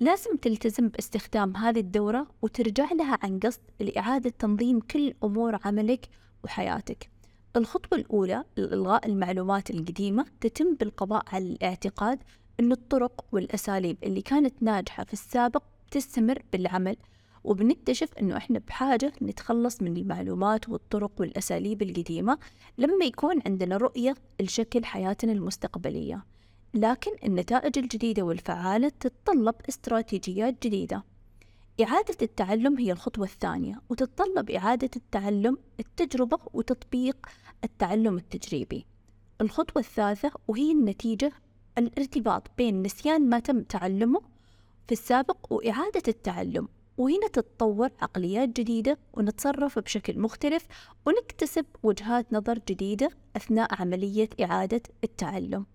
لازم 0.00 0.36
تلتزم 0.36 0.88
باستخدام 0.88 1.56
هذه 1.56 1.80
الدورة 1.80 2.26
وترجع 2.42 2.92
لها 2.92 3.18
عن 3.22 3.38
قصد 3.38 3.60
لإعادة 3.80 4.30
تنظيم 4.30 4.80
كل 4.80 5.14
أمور 5.24 5.58
عملك 5.64 6.08
وحياتك. 6.44 7.10
الخطوة 7.56 7.98
الأولى 7.98 8.44
لإلغاء 8.56 9.06
المعلومات 9.06 9.70
القديمة 9.70 10.26
تتم 10.40 10.74
بالقضاء 10.74 11.24
على 11.32 11.44
الاعتقاد 11.44 12.18
أن 12.60 12.72
الطرق 12.72 13.24
والأساليب 13.32 13.96
اللي 14.02 14.22
كانت 14.22 14.62
ناجحة 14.62 15.04
في 15.04 15.12
السابق 15.12 15.62
تستمر 15.90 16.42
بالعمل. 16.52 16.96
وبنكتشف 17.44 18.12
إنه 18.20 18.36
إحنا 18.36 18.58
بحاجة 18.58 19.12
نتخلص 19.22 19.82
من 19.82 19.96
المعلومات 19.96 20.68
والطرق 20.68 21.12
والأساليب 21.20 21.82
القديمة 21.82 22.38
لما 22.78 23.04
يكون 23.04 23.40
عندنا 23.46 23.76
رؤية 23.76 24.14
لشكل 24.40 24.84
حياتنا 24.84 25.32
المستقبلية. 25.32 26.24
لكن 26.74 27.10
النتائج 27.24 27.78
الجديدة 27.78 28.22
والفعالة 28.22 28.88
تتطلب 29.00 29.54
استراتيجيات 29.68 30.66
جديدة. 30.66 31.04
إعادة 31.82 32.16
التعلم 32.22 32.78
هي 32.78 32.92
الخطوة 32.92 33.24
الثانية 33.24 33.80
وتتطلب 33.88 34.50
إعادة 34.50 34.90
التعلم 34.96 35.58
التجربة 35.80 36.38
وتطبيق 36.52 37.26
التعلم 37.64 38.16
التجريبي. 38.16 38.86
الخطوة 39.40 39.82
الثالثة 39.82 40.30
وهي 40.48 40.72
النتيجة 40.72 41.32
الارتباط 41.78 42.50
بين 42.58 42.82
نسيان 42.82 43.28
ما 43.28 43.38
تم 43.38 43.62
تعلمه 43.62 44.20
في 44.86 44.92
السابق 44.92 45.52
وإعادة 45.52 46.02
التعلم. 46.08 46.68
وهنا 46.98 47.28
تتطور 47.28 47.90
عقليات 48.00 48.48
جديدة 48.48 48.98
ونتصرف 49.12 49.78
بشكل 49.78 50.18
مختلف 50.18 50.66
ونكتسب 51.06 51.66
وجهات 51.82 52.32
نظر 52.32 52.58
جديدة 52.68 53.10
أثناء 53.36 53.80
عملية 53.80 54.28
إعادة 54.42 54.82
التعلم. 55.04 55.66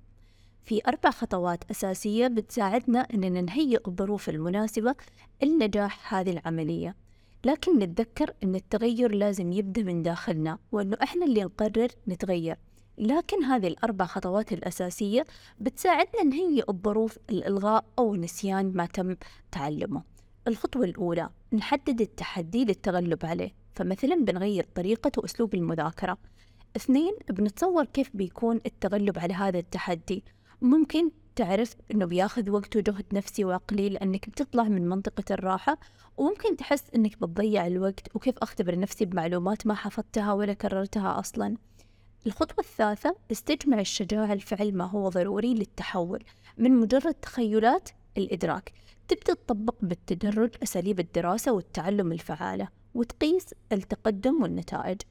في 0.63 0.81
أربع 0.87 1.11
خطوات 1.11 1.71
أساسية 1.71 2.27
بتساعدنا 2.27 2.99
أننا 2.99 3.41
نهيئ 3.41 3.79
الظروف 3.87 4.29
المناسبة 4.29 4.95
لنجاح 5.43 6.13
هذه 6.13 6.31
العملية. 6.31 6.95
لكن 7.45 7.79
نتذكر 7.79 8.33
أن 8.43 8.55
التغير 8.55 9.15
لازم 9.15 9.51
يبدأ 9.51 9.83
من 9.83 10.03
داخلنا 10.03 10.57
وأنه 10.71 10.97
إحنا 11.03 11.25
اللي 11.25 11.43
نقرر 11.43 11.87
نتغير. 12.07 12.57
لكن 12.97 13.43
هذه 13.43 13.67
الأربع 13.67 14.05
خطوات 14.05 14.53
الأساسية 14.53 15.25
بتساعدنا 15.59 16.23
نهيئ 16.23 16.69
الظروف 16.69 17.17
الإلغاء 17.29 17.85
أو 17.99 18.15
نسيان 18.15 18.71
ما 18.75 18.85
تم 18.85 19.15
تعلمه. 19.51 20.03
الخطوة 20.49 20.85
الأولى 20.85 21.29
نحدد 21.53 22.01
التحدي 22.01 22.65
للتغلب 22.65 23.25
عليه 23.25 23.51
فمثلا 23.73 24.15
بنغير 24.15 24.67
طريقة 24.75 25.11
وأسلوب 25.17 25.55
المذاكرة. 25.55 26.17
اثنين 26.75 27.13
بنتصور 27.29 27.85
كيف 27.85 28.09
بيكون 28.13 28.59
التغلب 28.65 29.19
على 29.19 29.33
هذا 29.33 29.59
التحدي. 29.59 30.23
ممكن 30.61 31.11
تعرف 31.35 31.75
إنه 31.91 32.05
بياخذ 32.05 32.49
وقت 32.49 32.75
وجهد 32.75 33.05
نفسي 33.13 33.45
وعقلي 33.45 33.89
لأنك 33.89 34.29
بتطلع 34.29 34.63
من 34.63 34.89
منطقة 34.89 35.23
الراحة 35.31 35.77
وممكن 36.17 36.57
تحس 36.57 36.83
إنك 36.95 37.17
بتضيع 37.21 37.67
الوقت 37.67 38.15
وكيف 38.15 38.35
أختبر 38.37 38.79
نفسي 38.79 39.05
بمعلومات 39.05 39.67
ما 39.67 39.73
حفظتها 39.73 40.33
ولا 40.33 40.53
كررتها 40.53 41.19
أصلا. 41.19 41.57
الخطوة 42.27 42.59
الثالثة 42.59 43.15
استجمع 43.31 43.79
الشجاعة 43.79 44.33
الفعل 44.33 44.75
ما 44.75 44.85
هو 44.85 45.09
ضروري 45.09 45.53
للتحول 45.53 46.23
من 46.57 46.71
مجرد 46.71 47.13
تخيلات 47.13 47.89
الإدراك. 48.17 48.73
تبدأ 49.09 49.33
تطبق 49.33 49.75
بالتدرج 49.81 50.49
أساليب 50.63 50.99
الدراسة 50.99 51.51
والتعلم 51.51 52.11
الفعالة 52.11 52.67
وتقيس 52.95 53.45
التقدم 53.71 54.43
والنتائج. 54.43 55.01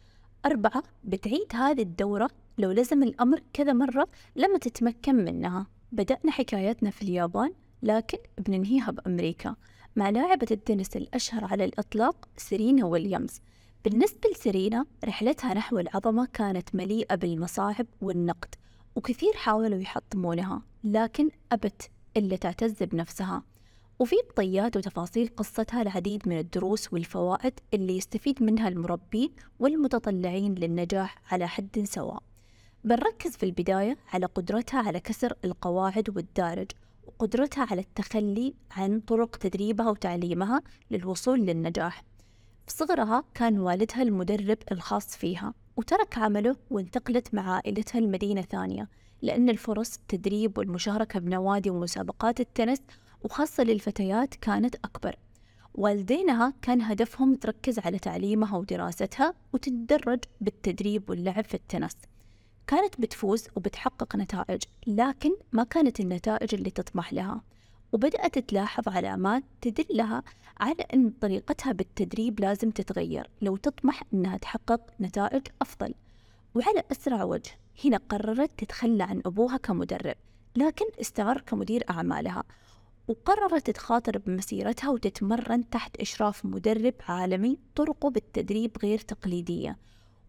أربعة 0.47 0.83
بتعيد 1.05 1.47
هذه 1.55 1.83
الدورة 1.83 2.31
لو 2.59 2.71
لزم 2.71 3.03
الأمر 3.03 3.43
كذا 3.53 3.73
مرة 3.73 4.09
لما 4.37 4.59
تتمكن 4.59 5.15
منها. 5.15 5.67
بدأنا 5.93 6.33
حكايتنا 6.33 6.91
في 6.91 7.03
اليابان 7.03 7.53
لكن 7.83 8.19
بننهيها 8.39 8.91
بأمريكا. 8.91 9.57
مع 9.97 10.11
لاعبة 10.11 10.47
التنس 10.51 10.97
الأشهر 10.97 11.45
على 11.45 11.65
الإطلاق 11.65 12.29
سيرينا 12.37 12.87
ويليامز. 12.87 13.41
بالنسبة 13.85 14.31
لسيرينا 14.35 14.85
رحلتها 15.05 15.55
نحو 15.55 15.79
العظمة 15.79 16.27
كانت 16.33 16.75
مليئة 16.75 17.15
بالمصاعب 17.15 17.87
والنقد 18.01 18.55
وكثير 18.97 19.33
حاولوا 19.33 19.79
يحطمونها 19.79 20.63
لكن 20.85 21.31
أبت 21.53 21.91
إلا 22.17 22.37
تعتز 22.37 22.83
بنفسها. 22.83 23.43
وفي 23.99 24.17
بطيات 24.31 24.77
وتفاصيل 24.77 25.31
قصتها 25.37 25.83
العديد 25.83 26.29
من 26.29 26.39
الدروس 26.39 26.93
والفوائد 26.93 27.53
اللي 27.75 27.97
يستفيد 27.97 28.43
منها 28.43 28.69
المربين 28.69 29.31
والمتطلعين 29.59 30.55
للنجاح 30.55 31.23
على 31.33 31.49
حد 31.49 31.85
سواء. 31.85 32.23
بنركز 32.85 33.37
في 33.37 33.43
البداية 33.43 33.97
على 34.13 34.27
قدرتها 34.27 34.81
على 34.81 35.01
كسر 35.01 35.33
القواعد 35.45 36.17
والدارج 36.17 36.71
وقدرتها 37.07 37.67
على 37.71 37.81
التخلي 37.81 38.55
عن 38.71 39.01
طرق 39.01 39.37
تدريبها 39.37 39.91
وتعليمها 39.91 40.63
للوصول 40.91 41.41
للنجاح. 41.41 42.05
في 42.67 42.73
صغرها 42.75 43.25
كان 43.35 43.59
والدها 43.59 44.03
المدرب 44.03 44.59
الخاص 44.73 45.17
فيها 45.17 45.55
وترك 45.77 46.19
عمله 46.19 46.57
وانتقلت 46.71 47.35
مع 47.35 47.55
عائلتها 47.55 48.01
لمدينة 48.01 48.43
ثانية 48.43 48.89
لأن 49.23 49.49
الفرص 49.49 49.97
التدريب 49.97 50.59
والمشاركة 50.59 51.21
بنوادي 51.21 51.71
ومسابقات 51.71 52.41
التنس 52.41 52.79
وخاصة 53.25 53.63
للفتيات 53.63 54.35
كانت 54.35 54.75
أكبر. 54.75 55.17
والدينها 55.75 56.53
كان 56.63 56.83
هدفهم 56.83 57.35
تركز 57.35 57.79
على 57.79 57.99
تعليمها 57.99 58.57
ودراستها 58.57 59.35
وتتدرج 59.53 60.19
بالتدريب 60.41 61.11
واللعب 61.11 61.45
في 61.45 61.55
التنس. 61.55 61.97
كانت 62.67 63.01
بتفوز 63.01 63.49
وبتحقق 63.57 64.17
نتائج 64.17 64.63
لكن 64.87 65.31
ما 65.53 65.65
كانت 65.65 66.01
النتائج 66.01 66.55
اللي 66.55 66.71
تطمح 66.71 67.13
لها. 67.13 67.43
وبدأت 67.93 68.39
تلاحظ 68.39 68.89
علامات 68.89 69.45
تدلها 69.61 70.23
على 70.61 70.83
أن 70.95 71.11
طريقتها 71.11 71.73
بالتدريب 71.73 72.41
لازم 72.41 72.71
تتغير 72.71 73.31
لو 73.43 73.57
تطمح 73.57 74.03
أنها 74.15 74.37
تحقق 74.37 74.81
نتائج 75.01 75.43
أفضل. 75.63 75.95
وعلى 76.55 76.83
أسرع 76.93 77.25
وجه 77.25 77.51
هنا 77.85 77.97
قررت 78.09 78.51
تتخلى 78.59 79.03
عن 79.03 79.23
أبوها 79.27 79.57
كمدرب 79.57 80.17
لكن 80.57 80.85
استمر 81.01 81.41
كمدير 81.41 81.85
أعمالها. 81.91 82.45
وقررت 83.09 83.71
تخاطر 83.71 84.19
بمسيرتها 84.19 84.91
وتتمرن 84.91 85.71
تحت 85.71 85.97
إشراف 85.97 86.45
مدرب 86.45 86.95
عالمي 87.09 87.59
طرقه 87.75 88.11
بالتدريب 88.11 88.77
غير 88.83 88.99
تقليدية 88.99 89.79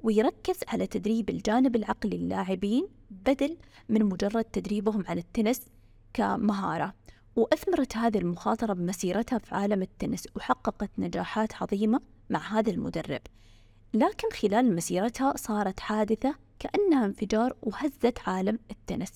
ويركز 0.03 0.59
على 0.67 0.87
تدريب 0.87 1.29
الجانب 1.29 1.75
العقلي 1.75 2.17
للاعبين 2.17 2.87
بدل 3.09 3.57
من 3.89 4.05
مجرد 4.05 4.43
تدريبهم 4.43 5.03
على 5.07 5.21
التنس 5.21 5.61
كمهارة. 6.13 6.93
وأثمرت 7.35 7.97
هذه 7.97 8.17
المخاطرة 8.17 8.73
بمسيرتها 8.73 9.39
في 9.39 9.55
عالم 9.55 9.81
التنس 9.81 10.27
وحققت 10.35 10.89
نجاحات 10.97 11.63
عظيمة 11.63 12.01
مع 12.29 12.59
هذا 12.59 12.71
المدرب. 12.71 13.21
لكن 13.93 14.29
خلال 14.29 14.75
مسيرتها 14.75 15.33
صارت 15.37 15.79
حادثة 15.79 16.35
كأنها 16.59 17.05
انفجار 17.05 17.55
وهزت 17.61 18.19
عالم 18.27 18.59
التنس 18.71 19.11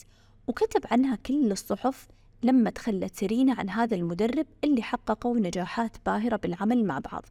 وكتب 0.47 0.81
عنها 0.91 1.15
كل 1.15 1.51
الصحف 1.51 2.07
لما 2.43 2.69
تخلت 2.69 3.15
سيرينا 3.15 3.53
عن 3.53 3.69
هذا 3.69 3.95
المدرب 3.95 4.45
اللي 4.63 4.81
حققوا 4.81 5.39
نجاحات 5.39 5.97
باهرة 6.05 6.35
بالعمل 6.35 6.85
مع 6.85 6.99
بعض. 6.99 7.25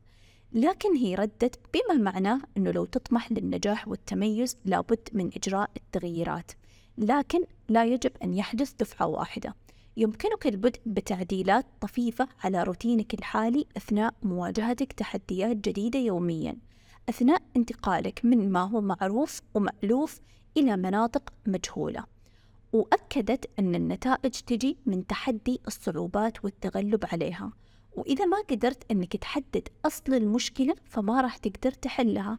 لكن 0.53 0.97
هي 0.97 1.15
ردت 1.15 1.61
بما 1.75 2.03
معناه 2.03 2.41
أنه 2.57 2.71
لو 2.71 2.85
تطمح 2.85 3.33
للنجاح 3.33 3.89
والتميز 3.89 4.57
لابد 4.65 5.09
من 5.13 5.31
إجراء 5.37 5.71
التغييرات. 5.77 6.53
لكن 6.99 7.41
لا 7.69 7.85
يجب 7.85 8.11
أن 8.25 8.35
يحدث 8.35 8.73
دفعة 8.73 9.07
واحدة. 9.07 9.55
يمكنك 9.97 10.47
البدء 10.47 10.81
بتعديلات 10.87 11.67
طفيفة 11.81 12.29
على 12.45 12.63
روتينك 12.63 13.15
الحالي 13.15 13.67
أثناء 13.77 14.15
مواجهتك 14.23 14.93
تحديات 14.93 15.57
جديدة 15.57 15.99
يومياً. 15.99 16.57
أثناء 17.09 17.43
انتقالك 17.57 18.21
من 18.25 18.53
ما 18.53 18.61
هو 18.61 18.81
معروف 18.81 19.41
ومألوف 19.55 20.21
إلى 20.57 20.77
مناطق 20.77 21.33
مجهولة. 21.47 22.05
وأكدت 22.73 23.51
أن 23.59 23.75
النتائج 23.75 24.31
تجي 24.31 24.79
من 24.87 25.07
تحدي 25.07 25.61
الصعوبات 25.67 26.45
والتغلب 26.45 27.05
عليها. 27.13 27.53
وإذا 27.93 28.27
ما 28.27 28.37
قدرت 28.51 28.91
أنك 28.91 29.17
تحدد 29.17 29.69
أصل 29.87 30.15
المشكلة 30.15 30.75
فما 30.85 31.21
راح 31.21 31.37
تقدر 31.37 31.71
تحلها. 31.71 32.39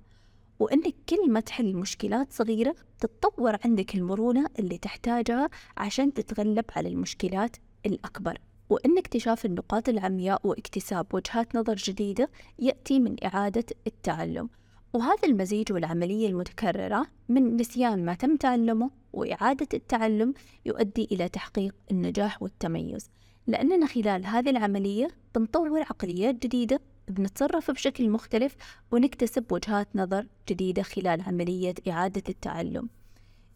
وأنك 0.60 0.96
كل 1.10 1.32
ما 1.32 1.40
تحل 1.40 1.75
مشكلات 1.75 2.34
صغيرة 2.34 2.75
تتطور 3.00 3.58
عندك 3.66 3.96
المرونة 3.96 4.50
اللي 4.60 4.78
تحتاجها 4.78 5.50
عشان 5.78 6.13
تتغلب 6.13 6.66
على 6.75 6.90
المشكلات 6.90 7.58
الأكبر. 7.86 8.38
وأن 8.70 8.98
اكتشاف 8.98 9.46
النقاط 9.46 9.90
العمياء 9.90 10.48
واكتساب 10.48 11.08
وجهات 11.13 11.56
نظر 11.56 11.75
جديدة 11.75 12.30
يأتي 12.60 13.00
من 13.00 13.24
إعادة 13.24 13.66
التعلم. 13.88 14.50
وهذا 14.94 15.28
المزيج 15.28 15.74
والعملية 15.74 16.28
المتكررة 16.28 17.06
من 17.30 17.58
نسيان 17.58 18.06
ما 18.06 18.14
تم 18.14 18.36
تعلمه 18.36 18.92
وإعادة 19.14 19.68
التعلم 19.74 20.34
يؤدي 20.66 21.08
إلى 21.12 21.30
تحقيق 21.30 21.76
النجاح 21.92 22.44
والتميز. 22.44 23.10
لأننا 23.48 23.86
خلال 23.86 24.26
هذه 24.26 24.50
العملية 24.50 25.08
بنطور 25.36 25.80
عقليات 25.80 26.36
جديدة 26.36 26.80
بنتصرف 27.08 27.72
بشكل 27.72 28.10
مختلف 28.10 28.56
ونكتسب 28.92 29.52
وجهات 29.52 29.88
نظر 29.96 30.28
جديدة 30.50 30.84
خلال 30.84 31.22
عملية 31.22 31.74
إعادة 31.88 32.24
التعلم. 32.30 32.90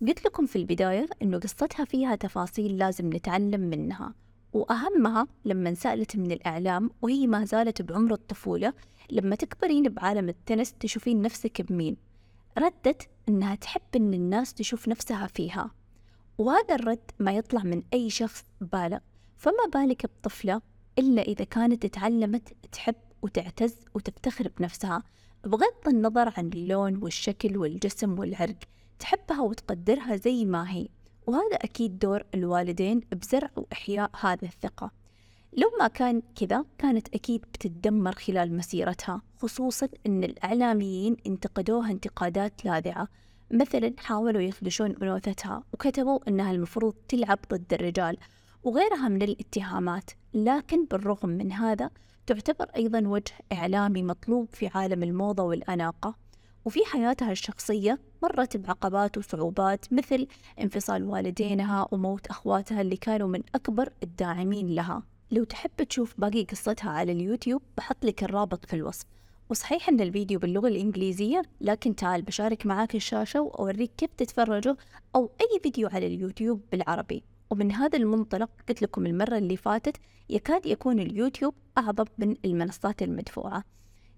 قلت 0.02 0.26
لكم 0.26 0.46
في 0.46 0.56
البداية 0.56 1.06
أنه 1.22 1.40
قصتها 1.40 1.86
فيها 1.86 2.16
تفاصيل 2.16 2.78
لازم 2.78 3.14
نتعلم 3.14 3.62
منها. 3.62 4.14
وأهمها 4.54 5.28
لما 5.46 5.74
سألت 5.74 6.16
من 6.16 6.32
الإعلام 6.32 6.92
وهي 7.02 7.28
ما 7.28 7.46
زالت 7.46 7.82
بعمر 7.82 8.14
الطفولة 8.14 8.74
لما 9.12 9.36
تكبرين 9.36 9.84
بعالم 9.84 10.30
التنس 10.30 10.74
تشوفين 10.74 11.22
نفسك 11.22 11.62
بمين؟ 11.62 11.98
ردت 12.58 13.10
إنها 13.30 13.56
تحب 13.56 13.82
إن 13.96 14.14
الناس 14.14 14.54
تشوف 14.54 14.88
نفسها 14.88 15.28
فيها. 15.28 15.72
وهذا 16.38 16.76
الرد 16.76 17.12
ما 17.20 17.32
يطلع 17.32 17.64
من 17.64 17.84
أي 17.94 18.10
شخص 18.10 18.44
بالغ 18.62 18.98
فما 19.38 19.66
بالك 19.74 20.06
بطفلة 20.06 20.62
إلا 21.00 21.22
إذا 21.22 21.46
كانت 21.46 21.86
تعلمت 21.86 22.54
تحب 22.72 22.96
وتعتز 23.22 23.76
وتفتخر 23.94 24.52
بنفسها. 24.58 25.04
بغض 25.44 25.88
النظر 25.88 26.34
عن 26.38 26.48
اللون 26.48 26.98
والشكل 27.04 27.58
والجسم 27.58 28.20
والعرق 28.20 28.60
تحبها 29.00 29.42
وتقدرها 29.42 30.16
زي 30.16 30.46
ما 30.46 30.72
هي. 30.72 30.88
وهذا 31.28 31.56
أكيد 31.56 32.00
دور 32.00 32.24
الوالدين 32.34 33.02
بزرع 33.12 33.50
وإحياء 33.56 34.12
هذه 34.20 34.44
الثقة. 34.44 34.92
لو 35.54 35.68
ما 35.80 35.88
كان 35.88 36.22
كذا 36.36 36.66
كانت 36.78 37.16
أكيد 37.16 37.42
بتتدمر 37.42 38.12
خلال 38.12 38.58
مسيرتها 38.58 39.22
خصوصا 39.38 39.88
أن 40.06 40.24
الإعلاميين 40.24 41.18
انتقدوها 41.28 41.92
انتقادات 41.92 42.66
لاذعة. 42.66 43.08
مثلا 43.52 43.94
حاولوا 43.98 44.42
يخدشون 44.42 44.96
أنوثتها 45.02 45.64
وكتبوا 45.74 46.20
أنها 46.28 46.52
المفروض 46.52 46.94
تلعب 47.08 47.40
ضد 47.54 47.74
الرجال 47.74 48.18
وغيرها 48.64 49.08
من 49.08 49.22
الاتهامات. 49.22 50.12
لكن 50.34 50.86
بالرغم 50.86 51.30
من 51.30 51.52
هذا 51.52 51.90
تعتبر 52.28 52.66
أيضا 52.76 53.08
وجه 53.08 53.34
إعلامي 53.54 54.04
مطلوب 54.04 54.48
في 54.52 54.68
عالم 54.68 55.04
الموضة 55.04 55.44
والأناقة. 55.44 56.27
وفي 56.68 56.86
حياتها 56.86 57.32
الشخصية 57.32 58.00
مرت 58.24 58.58
بعقبات 58.58 59.18
وصعوبات 59.18 59.86
مثل 59.94 60.28
انفصال 60.62 61.04
والدينها 61.04 61.88
وموت 61.92 62.28
أخواتها 62.28 62.82
اللي 62.82 62.98
كانوا 62.98 63.28
من 63.28 63.42
أكبر 63.56 63.90
الداعمين 64.04 64.76
لها. 64.76 65.04
لو 65.32 65.44
تحب 65.44 65.84
تشوف 65.90 66.14
باقي 66.18 66.44
قصتها 66.44 66.92
على 66.92 67.12
اليوتيوب 67.12 67.62
بحط 67.78 68.06
لك 68.06 68.24
الرابط 68.24 68.66
في 68.66 68.76
الوصف. 68.76 69.06
وصحيح 69.50 69.90
إن 69.90 70.02
الفيديو 70.02 70.40
باللغة 70.40 70.68
الإنجليزية 70.68 71.42
لكن 71.62 71.96
تعال 71.96 72.22
بشارك 72.22 72.66
معاك 72.66 72.96
الشاشة 72.96 73.42
وأوريك 73.42 73.92
كيف 73.98 74.10
تتفرجه 74.18 74.78
أو 75.16 75.32
أي 75.42 75.60
فيديو 75.64 75.88
على 75.88 76.08
اليوتيوب 76.08 76.62
بالعربي. 76.72 77.24
ومن 77.50 77.72
هذا 77.72 77.98
المنطلق 77.98 78.50
قلت 78.70 78.82
لكم 78.82 79.06
المرة 79.06 79.38
اللي 79.38 79.58
فاتت 79.58 79.98
يكاد 80.30 80.66
يكون 80.66 81.00
اليوتيوب 81.00 81.54
أعظم 81.78 82.06
من 82.18 82.36
المنصات 82.46 83.02
المدفوعة. 83.02 83.64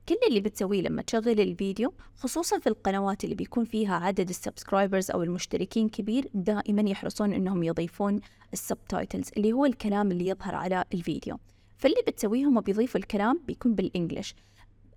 كل 0.09 0.17
اللي 0.27 0.39
بتسويه 0.41 0.81
لما 0.81 1.01
تشغل 1.01 1.39
الفيديو 1.39 1.93
خصوصا 2.15 2.59
في 2.59 2.67
القنوات 2.67 3.23
اللي 3.23 3.35
بيكون 3.35 3.65
فيها 3.65 3.95
عدد 3.95 4.29
ال 4.29 4.36
subscribers 4.36 5.12
أو 5.12 5.23
المشتركين 5.23 5.89
كبير 5.89 6.29
دائما 6.33 6.89
يحرصون 6.89 7.33
إنهم 7.33 7.63
يضيفون 7.63 8.19
ال 8.53 8.61
subtitles 8.61 9.29
اللي 9.38 9.53
هو 9.53 9.65
الكلام 9.65 10.12
اللي 10.12 10.27
يظهر 10.27 10.55
على 10.55 10.85
الفيديو. 10.93 11.39
فاللي 11.77 12.01
بتسويه 12.07 12.45
هم 12.45 12.62
بيضيفوا 12.62 12.99
الكلام 12.99 13.39
بيكون 13.47 13.75
بال 13.75 13.88
English. 13.88 14.35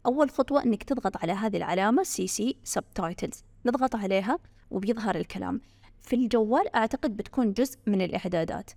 أول 0.07 0.31
خطوة 0.31 0.65
إنك 0.65 0.83
تضغط 0.83 1.17
على 1.17 1.33
هذه 1.33 1.57
العلامة 1.57 2.03
CC 2.03 2.27
subtitles 2.27 3.45
نضغط 3.67 3.97
عليها 3.97 4.39
وبيظهر 4.71 5.17
الكلام. 5.17 5.61
في 6.03 6.17
الجوال 6.17 6.75
أعتقد 6.75 7.17
بتكون 7.17 7.53
جزء 7.53 7.79
من 7.87 8.03
الإعدادات. 8.03 8.71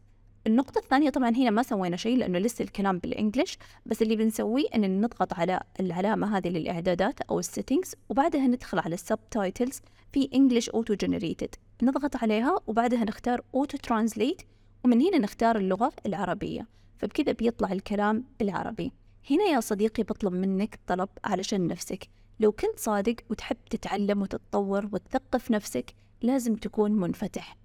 النقطة 0.47 0.79
الثانية 0.79 1.09
طبعا 1.09 1.29
هنا 1.29 1.49
ما 1.49 1.63
سوينا 1.63 1.97
شيء 1.97 2.17
لأنه 2.17 2.39
لسه 2.39 2.63
الكلام 2.63 2.99
بال 2.99 3.12
English 3.12 3.57
بس 3.85 4.01
اللي 4.01 4.15
بنسويه 4.15 4.65
إن 4.75 5.01
نضغط 5.01 5.33
على 5.33 5.59
العلامة 5.79 6.37
هذه 6.37 6.47
للإعدادات 6.47 7.21
أو 7.21 7.39
ال 7.39 7.45
settings 7.45 7.95
وبعدها 8.09 8.47
ندخل 8.47 8.79
على 8.79 8.93
ال 8.93 9.02
subtitles 9.02 9.81
في 10.13 10.29
English 10.33 10.65
Auto 10.65 10.95
Generated 11.05 11.49
نضغط 11.83 12.15
عليها 12.15 12.59
وبعدها 12.67 13.03
نختار 13.03 13.41
Auto 13.57 13.77
Translate 13.89 14.43
ومن 14.83 15.01
هنا 15.01 15.17
نختار 15.17 15.57
اللغة 15.57 15.91
العربية. 16.05 16.67
فبكذا 16.97 17.31
بيطلع 17.31 17.71
الكلام 17.71 18.23
بالعربي. 18.39 18.91
هنا 19.31 19.43
يا 19.43 19.59
صديقي 19.59 20.03
بطلب 20.03 20.33
منك 20.33 20.79
طلب 20.87 21.09
علشان 21.23 21.67
نفسك. 21.67 22.09
لو 22.39 22.51
كنت 22.51 22.79
صادق 22.79 23.15
وتحب 23.29 23.57
تتعلم 23.69 24.21
وتتطور 24.21 24.89
وتثقف 24.91 25.51
نفسك 25.51 25.93
لازم 26.21 26.55
تكون 26.55 26.91
منفتح. 26.91 27.57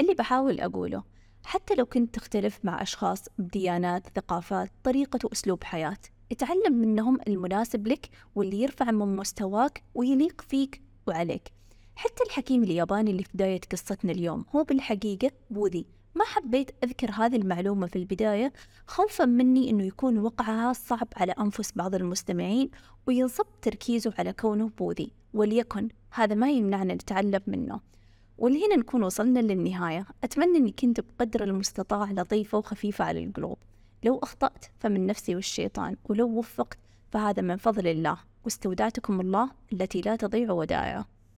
اللي 0.00 0.14
بحاول 0.14 0.60
أقوله 0.60 1.13
حتى 1.44 1.74
لو 1.74 1.86
كنت 1.86 2.14
تختلف 2.14 2.60
مع 2.64 2.82
أشخاص 2.82 3.24
بديانات 3.38 4.06
ثقافات 4.16 4.70
طريقة 4.84 5.18
وأسلوب 5.24 5.64
حياة 5.64 5.96
اتعلم 6.32 6.72
منهم 6.72 7.18
المناسب 7.28 7.86
لك 7.86 8.08
واللي 8.34 8.62
يرفع 8.62 8.90
من 8.90 9.16
مستواك 9.16 9.82
ويليق 9.94 10.40
فيك 10.40 10.82
وعليك. 11.06 11.48
حتى 11.96 12.22
الحكيم 12.26 12.62
الياباني 12.62 13.10
اللي 13.10 13.24
في 13.24 13.30
بداية 13.34 13.60
قصتنا 13.72 14.12
اليوم 14.12 14.44
هو 14.56 14.64
بالحقيقة 14.64 15.30
بوذي. 15.50 15.86
ما 16.14 16.24
حبيت 16.24 16.70
أذكر 16.84 17.10
هذه 17.10 17.36
المعلومة 17.36 17.86
في 17.86 17.96
البداية 17.96 18.52
خوفا 18.86 19.24
مني 19.24 19.70
أنه 19.70 19.84
يكون 19.84 20.18
وقعها 20.18 20.72
صعب 20.72 21.08
على 21.16 21.32
أنفس 21.32 21.72
بعض 21.76 21.94
المستمعين 21.94 22.70
وينصب 23.06 23.46
تركيزه 23.62 24.14
على 24.18 24.32
كونه 24.32 24.70
بوذي. 24.78 25.12
وليكن 25.34 25.88
هذا 26.10 26.34
ما 26.34 26.50
يمنعنا 26.50 26.94
نتعلم 26.94 27.40
منه. 27.46 27.80
ولهنا 28.38 28.76
نكون 28.76 29.02
وصلنا 29.02 29.40
للنهاية. 29.40 30.06
أتمنى 30.24 30.58
أني 30.58 30.72
كنت 30.72 31.00
بقدر 31.00 31.44
المستطاع 31.44 32.12
لطيفة 32.12 32.58
وخفيفة 32.58 33.04
على 33.04 33.24
القلوب. 33.24 33.58
لو 34.04 34.18
أخطأت 34.18 34.64
فمن 34.78 35.06
نفسي 35.06 35.34
والشيطان 35.34 35.96
ولو 36.04 36.28
وفقت 36.28 36.78
فهذا 37.10 37.42
من 37.42 37.56
فضل 37.56 37.86
الله. 37.86 38.18
واستودعتكم 38.44 39.20
الله 39.20 39.50
التي 39.72 40.00
لا 40.00 40.16
تضيع 40.16 40.52
ودائعه. 40.52 41.13